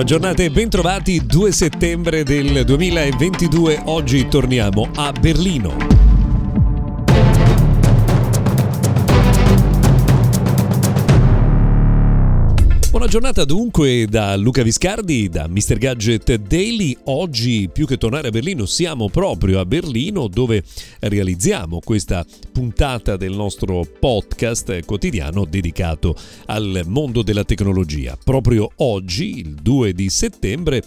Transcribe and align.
Buona 0.00 0.16
giornata 0.16 0.42
e 0.42 0.50
bentrovati 0.50 1.26
2 1.26 1.52
settembre 1.52 2.22
del 2.22 2.64
2022. 2.64 3.82
Oggi 3.84 4.28
torniamo 4.28 4.88
a 4.94 5.12
Berlino. 5.12 6.09
Buona 13.00 13.14
giornata 13.14 13.46
dunque 13.46 14.04
da 14.06 14.36
Luca 14.36 14.62
Viscardi, 14.62 15.30
da 15.30 15.48
Mr. 15.48 15.78
Gadget 15.78 16.34
Daily. 16.34 16.94
Oggi 17.04 17.70
più 17.72 17.86
che 17.86 17.96
tornare 17.96 18.28
a 18.28 18.30
Berlino 18.30 18.66
siamo 18.66 19.08
proprio 19.08 19.58
a 19.58 19.64
Berlino 19.64 20.28
dove 20.28 20.62
realizziamo 20.98 21.80
questa 21.82 22.26
puntata 22.52 23.16
del 23.16 23.32
nostro 23.32 23.86
podcast 23.98 24.84
quotidiano 24.84 25.46
dedicato 25.46 26.14
al 26.44 26.82
mondo 26.84 27.22
della 27.22 27.44
tecnologia. 27.44 28.18
Proprio 28.22 28.70
oggi, 28.76 29.38
il 29.38 29.54
2 29.54 29.94
di 29.94 30.10
settembre, 30.10 30.82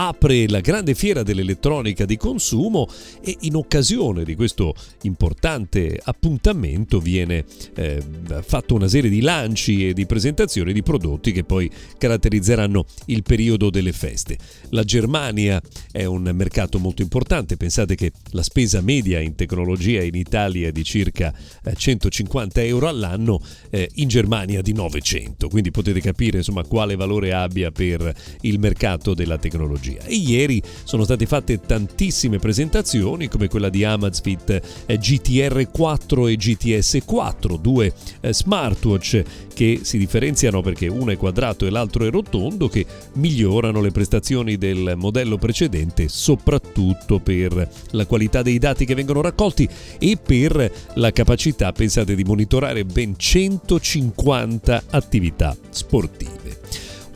apre 0.00 0.48
la 0.48 0.60
grande 0.60 0.94
fiera 0.94 1.24
dell'elettronica 1.24 2.04
di 2.04 2.16
consumo 2.16 2.86
e 3.20 3.36
in 3.40 3.56
occasione 3.56 4.22
di 4.22 4.36
questo 4.36 4.72
importante 5.02 5.98
appuntamento 6.00 7.00
viene 7.00 7.44
eh, 7.74 8.00
fatto 8.42 8.74
una 8.74 8.86
serie 8.86 9.10
di 9.10 9.20
lanci 9.20 9.88
e 9.88 9.94
di 9.94 10.06
presentazioni 10.06 10.72
di 10.72 10.84
prodotti 10.84 11.32
che 11.32 11.42
poi 11.42 11.68
caratterizzeranno 11.98 12.84
il 13.06 13.24
periodo 13.24 13.70
delle 13.70 13.90
feste. 13.90 14.38
La 14.70 14.84
Germania 14.84 15.60
è 15.90 16.04
un 16.04 16.30
mercato 16.32 16.78
molto 16.78 17.02
importante, 17.02 17.56
pensate 17.56 17.96
che 17.96 18.12
la 18.30 18.44
spesa 18.44 18.80
media 18.80 19.18
in 19.18 19.34
tecnologia 19.34 20.00
in 20.00 20.14
Italia 20.14 20.68
è 20.68 20.72
di 20.72 20.84
circa 20.84 21.34
150 21.74 22.60
eh, 22.60 22.66
euro 22.68 22.86
all'anno, 22.86 23.40
eh, 23.70 23.90
in 23.94 24.06
Germania 24.06 24.62
di 24.62 24.72
900, 24.72 25.48
quindi 25.48 25.72
potete 25.72 26.00
capire 26.00 26.38
insomma 26.38 26.62
quale 26.62 26.94
valore 26.94 27.32
abbia 27.32 27.72
per 27.72 28.14
il 28.42 28.60
mercato 28.60 29.12
della 29.12 29.38
tecnologia 29.38 29.86
tecnologia. 29.88 30.04
E 30.04 30.14
ieri 30.14 30.62
sono 30.84 31.04
state 31.04 31.26
fatte 31.26 31.60
tantissime 31.60 32.38
presentazioni 32.38 33.28
come 33.28 33.48
quella 33.48 33.68
di 33.68 33.84
Amazfit 33.84 34.60
eh, 34.86 34.98
GTR 34.98 35.70
4 35.70 36.26
e 36.26 36.36
GTS 36.36 36.98
4, 37.04 37.56
due 37.56 37.92
eh, 38.20 38.34
smartwatch 38.34 39.22
che 39.54 39.80
si 39.82 39.98
differenziano 39.98 40.60
perché 40.60 40.86
uno 40.86 41.10
è 41.10 41.16
quadrato 41.16 41.66
e 41.66 41.70
l'altro 41.70 42.04
è 42.04 42.10
rotondo, 42.10 42.68
che 42.68 42.86
migliorano 43.14 43.80
le 43.80 43.90
prestazioni 43.90 44.56
del 44.56 44.94
modello 44.96 45.36
precedente, 45.36 46.08
soprattutto 46.08 47.18
per 47.18 47.68
la 47.90 48.06
qualità 48.06 48.42
dei 48.42 48.58
dati 48.58 48.84
che 48.84 48.94
vengono 48.94 49.20
raccolti 49.20 49.68
e 49.98 50.16
per 50.22 50.70
la 50.94 51.10
capacità, 51.10 51.72
pensate, 51.72 52.14
di 52.14 52.24
monitorare 52.24 52.84
ben 52.84 53.14
150 53.16 54.84
attività 54.90 55.56
sportive. 55.70 56.37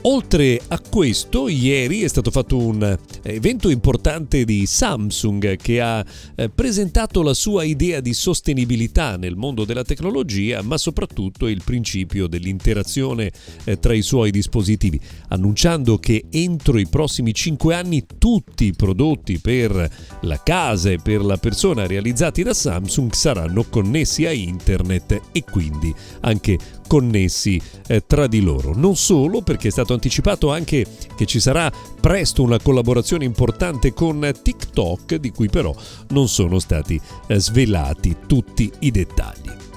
Oltre 0.05 0.61
a 0.67 0.81
questo, 0.81 1.47
ieri 1.47 2.03
è 2.03 2.08
stato 2.08 2.33
fatto 2.33 2.56
un 2.56 2.83
eh, 2.83 2.98
evento 3.22 3.69
importante 3.69 4.45
di 4.45 4.67
Samsung 4.67 5.55
che 5.55 5.81
ha 5.81 6.05
eh, 6.34 6.48
presentato 6.48 7.23
la 7.23 7.35
sua 7.35 7.63
idea 7.63 8.01
di 8.01 8.13
sostenibilità 8.13 9.17
nel 9.17 9.36
mondo 9.36 9.64
della 9.64 9.85
tecnologia, 9.85 10.61
ma 10.63 10.77
soprattutto 10.77 11.46
il 11.46 11.63
principio 11.64 12.27
dell'interazione 12.27 13.30
eh, 13.63 13.79
tra 13.79 13.95
i 13.95 14.02
suoi 14.02 14.33
dispositivi, 14.33 14.98
annunciando 15.29 15.98
che 15.98 16.24
entro 16.30 16.79
i 16.79 16.89
prossimi 16.89 17.33
5 17.33 17.73
anni 17.73 18.05
tutti 18.19 18.64
i 18.64 18.74
prodotti 18.74 19.39
per 19.39 19.89
la 20.23 20.42
casa 20.42 20.90
e 20.90 20.98
per 20.98 21.23
la 21.23 21.36
persona 21.36 21.86
realizzati 21.86 22.42
da 22.42 22.55
Samsung 22.55 23.13
saranno 23.13 23.63
connessi 23.63 24.27
a 24.27 24.33
internet 24.33 25.20
e 25.30 25.45
quindi 25.45 25.95
anche 26.23 26.58
connessi 26.92 27.58
tra 28.07 28.27
di 28.27 28.42
loro. 28.42 28.75
Non 28.77 28.97
solo 28.97 29.41
perché 29.41 29.69
è 29.69 29.70
stato 29.70 29.95
anticipato 29.95 30.53
anche 30.53 30.85
che 31.17 31.25
ci 31.25 31.41
sarà 31.41 31.73
presto 31.98 32.42
una 32.42 32.61
collaborazione 32.61 33.25
importante 33.25 33.95
con 33.95 34.30
TikTok, 34.42 35.14
di 35.14 35.31
cui 35.31 35.48
però 35.48 35.75
non 36.08 36.29
sono 36.29 36.58
stati 36.58 37.01
eh, 37.29 37.41
svelati 37.41 38.17
tutti 38.27 38.70
i 38.81 38.91
dettagli. 38.91 39.71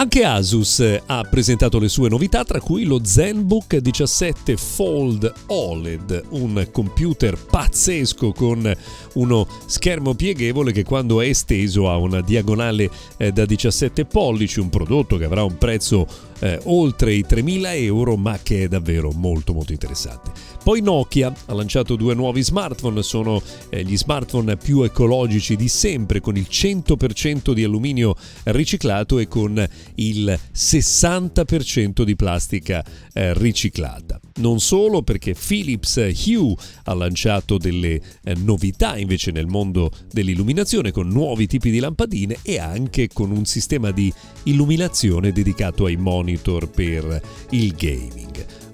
Anche 0.00 0.22
Asus 0.22 0.78
eh, 0.78 1.02
ha 1.06 1.24
presentato 1.24 1.80
le 1.80 1.88
sue 1.88 2.08
novità, 2.08 2.44
tra 2.44 2.60
cui 2.60 2.84
lo 2.84 3.00
ZenBook 3.02 3.78
17 3.78 4.56
Fold 4.56 5.32
OLED, 5.46 6.22
un 6.28 6.68
computer 6.70 7.36
pazzesco 7.36 8.30
con 8.30 8.72
uno 9.14 9.48
schermo 9.66 10.14
pieghevole 10.14 10.70
che 10.70 10.84
quando 10.84 11.20
è 11.20 11.26
esteso 11.26 11.90
ha 11.90 11.96
una 11.96 12.20
diagonale 12.20 12.88
eh, 13.16 13.32
da 13.32 13.44
17 13.44 14.04
pollici, 14.04 14.60
un 14.60 14.68
prodotto 14.68 15.16
che 15.16 15.24
avrà 15.24 15.42
un 15.42 15.58
prezzo 15.58 16.06
eh, 16.38 16.60
oltre 16.66 17.12
i 17.14 17.26
3.000 17.28 17.62
euro, 17.82 18.16
ma 18.16 18.38
che 18.40 18.62
è 18.62 18.68
davvero 18.68 19.10
molto 19.10 19.52
molto 19.52 19.72
interessante. 19.72 20.30
Poi 20.68 20.82
Nokia 20.82 21.32
ha 21.46 21.54
lanciato 21.54 21.96
due 21.96 22.12
nuovi 22.12 22.42
smartphone, 22.42 23.02
sono 23.02 23.42
eh, 23.70 23.82
gli 23.84 23.96
smartphone 23.96 24.58
più 24.58 24.82
ecologici 24.82 25.56
di 25.56 25.66
sempre, 25.66 26.20
con 26.20 26.36
il 26.36 26.46
100% 26.46 27.52
di 27.52 27.64
alluminio 27.64 28.14
riciclato 28.44 29.18
e 29.18 29.28
con 29.28 29.66
il 29.94 30.38
60% 30.54 32.02
di 32.02 32.14
plastica 32.16 32.84
eh, 33.14 33.32
riciclata. 33.32 34.20
Non 34.40 34.60
solo 34.60 35.00
perché 35.00 35.34
Philips 35.34 35.96
Hue 35.96 36.54
ha 36.84 36.92
lanciato 36.92 37.56
delle 37.56 37.98
eh, 38.22 38.34
novità 38.34 38.98
invece 38.98 39.30
nel 39.30 39.46
mondo 39.46 39.90
dell'illuminazione 40.12 40.90
con 40.90 41.08
nuovi 41.08 41.46
tipi 41.46 41.70
di 41.70 41.78
lampadine 41.78 42.40
e 42.42 42.58
anche 42.58 43.08
con 43.10 43.30
un 43.30 43.46
sistema 43.46 43.90
di 43.90 44.12
illuminazione 44.42 45.32
dedicato 45.32 45.86
ai 45.86 45.96
monitor 45.96 46.68
per 46.68 47.22
il 47.52 47.72
gaming 47.72 48.27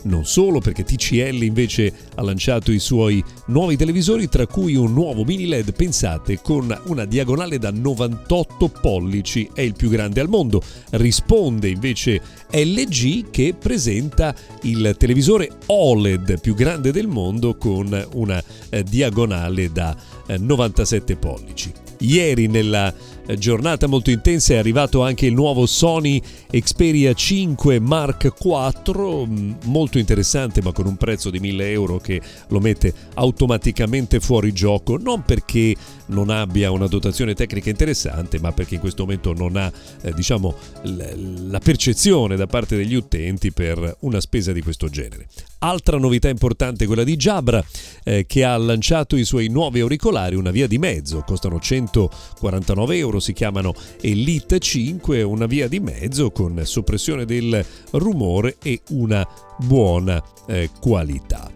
non 0.05 0.25
solo 0.25 0.61
perché 0.61 0.85
TCL 0.85 1.43
invece 1.43 1.93
ha 2.15 2.23
lanciato 2.23 2.73
i 2.73 2.79
suoi 2.79 3.23
nuovi 3.47 3.77
televisori 3.77 4.29
tra 4.29 4.47
cui 4.47 4.75
un 4.75 4.93
nuovo 4.93 5.25
mini 5.25 5.47
LED 5.47 5.75
pensate 5.75 6.41
con 6.41 6.77
una 6.87 7.05
diagonale 7.05 7.59
da 7.59 7.71
98 7.71 8.69
pollici. 8.81 9.49
È 9.53 9.61
il 9.61 9.75
più 9.75 9.89
grande 9.89 10.21
al 10.21 10.29
mondo. 10.29 10.63
Risponde 10.91 11.69
invece 11.69 12.21
LG 12.51 13.31
che 13.31 13.55
presenta 13.59 14.35
il 14.63 14.95
televisore 14.99 15.51
OLED 15.67 16.41
più 16.41 16.55
grande 16.55 16.93
del 16.93 17.07
mondo 17.07 17.57
con 17.57 18.07
una 18.15 18.43
eh, 18.71 18.83
diagonale 18.83 19.71
da 19.73 19.97
97 20.27 21.13
eh, 21.13 21.17
pollici 21.17 21.73
ieri 22.05 22.47
nella 22.47 22.93
eh, 23.27 23.39
giornata 23.39 23.87
molto 23.87 24.11
intensa 24.11 24.55
è 24.55 24.57
arrivato 24.57 25.03
anche 25.03 25.27
il 25.27 25.33
nuovo 25.33 25.67
Sony 25.67 26.21
Xperia 26.51 27.15
5 27.15 27.81
Mark 27.81 28.33
IV, 28.39 29.27
mm, 29.27 29.53
molto 29.65 29.99
interessante 29.99 30.63
ma 30.63 30.73
con 30.73 30.87
un 30.87 30.97
prezzo 30.97 31.31
di 31.31 31.41
1000 31.41 31.71
euro 31.71 31.99
che 31.99 32.21
lo 32.49 32.61
mette 32.61 32.93
automaticamente 33.15 34.21
fuori 34.21 34.53
gioco, 34.53 34.99
non 34.99 35.23
perché 35.23 35.75
non 36.07 36.29
abbia 36.29 36.71
una 36.71 36.87
dotazione 36.87 37.35
tecnica 37.35 37.71
interessante, 37.71 38.39
ma 38.39 38.53
perché 38.53 38.75
in 38.75 38.81
questo 38.81 39.05
momento 39.05 39.33
non 39.33 39.57
ha 39.57 39.73
eh, 40.03 40.13
diciamo, 40.13 40.55
la 40.83 41.61
percezione 41.61 42.37
da 42.37 42.47
parte 42.47 42.77
degli 42.77 42.95
utenti 42.95 43.53
per 43.53 43.97
una 44.01 44.21
spesa 44.21 44.53
di 44.53 44.61
questo 44.61 44.89
genere. 44.89 45.27
Altra 45.61 45.97
novità 45.97 46.29
importante 46.29 46.85
è 46.85 46.87
quella 46.87 47.05
di 47.05 47.17
Jabra 47.17 47.65
eh, 48.05 48.27
che 48.27 48.45
ha 48.45 48.55
lanciato 48.59 49.17
i 49.17 49.25
suoi 49.25 49.49
nuovi 49.49 49.81
auricolari, 49.81 50.14
una 50.15 50.51
via 50.51 50.67
di 50.67 50.79
mezzo, 50.79 51.23
costano 51.27 51.59
149 51.59 52.97
euro, 52.97 53.21
si 53.21 53.33
chiamano 53.33 53.75
Elite 54.01 54.59
5, 54.59 55.23
una 55.23 55.47
via 55.47 55.69
di 55.69 55.81
mezzo 55.81 56.31
con 56.31 56.61
soppressione 56.65 57.25
del 57.25 57.65
rumore 57.93 58.57
e 58.63 58.81
una 58.91 59.27
buona 59.59 60.23
eh, 60.47 60.71
qualità. 60.81 61.51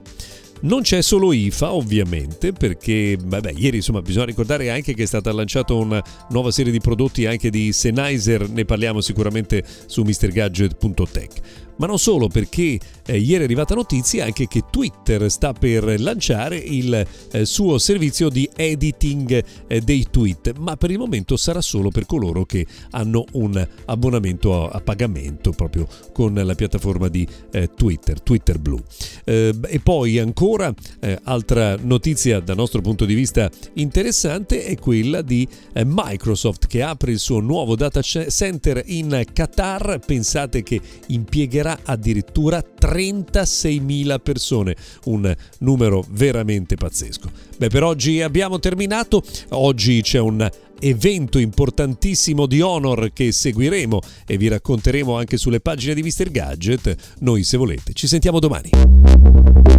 Non 0.60 0.82
c'è 0.82 1.02
solo 1.02 1.32
IFA 1.32 1.72
ovviamente 1.72 2.52
perché 2.52 3.16
vabbè, 3.22 3.52
ieri 3.54 3.76
insomma 3.76 4.02
bisogna 4.02 4.24
ricordare 4.24 4.70
anche 4.70 4.92
che 4.92 5.04
è 5.04 5.06
stata 5.06 5.32
lanciata 5.32 5.72
una 5.74 6.02
nuova 6.30 6.50
serie 6.50 6.72
di 6.72 6.80
prodotti 6.80 7.26
anche 7.26 7.48
di 7.48 7.72
Sennheiser, 7.72 8.48
ne 8.48 8.64
parliamo 8.64 9.00
sicuramente 9.00 9.64
su 9.86 10.02
mrgadget.tech. 10.02 11.66
ma 11.78 11.86
non 11.86 11.98
solo 11.98 12.28
perché 12.28 12.78
eh, 13.06 13.18
ieri 13.18 13.42
è 13.42 13.44
arrivata 13.44 13.74
notizia 13.74 14.24
anche 14.24 14.46
che 14.46 14.64
Twitter 14.70 15.30
sta 15.30 15.52
per 15.52 16.00
lanciare 16.00 16.56
il 16.56 17.06
eh, 17.32 17.44
suo 17.44 17.78
servizio 17.78 18.28
di 18.28 18.48
editing 18.54 19.44
eh, 19.66 19.80
dei 19.80 20.06
tweet, 20.10 20.54
ma 20.58 20.76
per 20.76 20.90
il 20.90 20.98
momento 20.98 21.36
sarà 21.36 21.60
solo 21.60 21.90
per 21.90 22.06
coloro 22.06 22.44
che 22.44 22.66
hanno 22.90 23.24
un 23.32 23.66
abbonamento 23.86 24.68
a, 24.68 24.80
pagamento 24.80 25.50
proprio 25.52 25.86
con 26.12 26.34
la 26.34 26.54
piattaforma 26.54 27.08
di 27.08 27.26
eh, 27.52 27.70
Twitter, 27.74 28.20
Twitter 28.20 28.58
Blue. 28.58 28.82
Eh, 29.24 29.54
e 29.66 29.80
poi 29.80 30.18
ancora 30.18 30.72
eh, 31.00 31.18
altra 31.24 31.76
notizia 31.80 32.40
dal 32.40 32.56
nostro 32.56 32.80
punto 32.80 33.04
di 33.04 33.14
vista 33.14 33.50
interessante 33.74 34.64
è 34.64 34.76
quella 34.76 35.22
di 35.22 35.46
Microsoft 35.84 36.66
che 36.66 36.82
apre 36.82 37.12
il 37.12 37.18
suo 37.18 37.40
nuovo 37.40 37.76
data 37.76 38.00
center 38.02 38.82
in 38.86 39.24
Qatar, 39.32 40.00
pensate 40.04 40.62
che 40.62 40.80
impiegherà 41.08 41.67
addirittura 41.82 42.62
36.000 42.80 44.20
persone, 44.22 44.76
un 45.04 45.34
numero 45.58 46.04
veramente 46.10 46.76
pazzesco. 46.76 47.30
Beh, 47.58 47.68
per 47.68 47.82
oggi 47.82 48.22
abbiamo 48.22 48.58
terminato, 48.60 49.22
oggi 49.50 50.00
c'è 50.02 50.20
un 50.20 50.48
evento 50.80 51.38
importantissimo 51.38 52.46
di 52.46 52.60
Honor 52.60 53.10
che 53.12 53.32
seguiremo 53.32 54.00
e 54.26 54.36
vi 54.36 54.48
racconteremo 54.48 55.16
anche 55.16 55.36
sulle 55.36 55.60
pagine 55.60 55.94
di 55.94 56.02
Mr. 56.02 56.30
Gadget. 56.30 56.96
Noi 57.20 57.42
se 57.42 57.56
volete 57.56 57.92
ci 57.92 58.06
sentiamo 58.06 58.38
domani. 58.38 59.77